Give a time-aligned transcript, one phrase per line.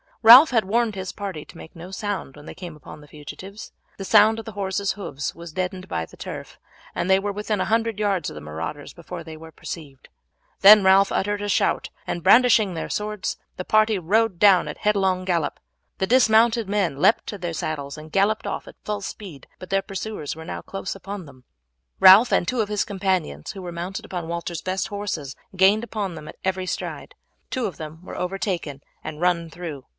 [0.23, 3.71] Ralph had warned his party to make no sound when they came upon the fugitives.
[3.97, 6.59] The sound of the horses' hoofs was deadened by the turf,
[6.93, 10.09] and they were within a hundred yards of the marauders before they were perceived;
[10.61, 14.81] then Ralph uttered a shout and brandishing their swords the party rode down at a
[14.81, 15.59] headlong gallop.
[15.99, 19.83] The dismounted men leaped to their saddles and galloped off at full speed, but their
[19.83, 21.45] pursuers were now close upon them.
[21.99, 26.13] Ralph and two of his companions, who were mounted upon Walter's best horses, gained upon
[26.13, 27.15] them at every stride.
[27.49, 29.85] Two of them were overtaken and run through.